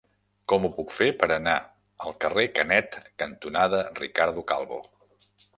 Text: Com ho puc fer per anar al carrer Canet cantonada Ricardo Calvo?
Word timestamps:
Com 0.53 0.63
ho 0.67 0.71
puc 0.77 0.93
fer 0.93 1.09
per 1.19 1.27
anar 1.35 1.53
al 2.07 2.17
carrer 2.25 2.47
Canet 2.57 2.99
cantonada 3.25 3.85
Ricardo 4.03 4.49
Calvo? 4.55 4.85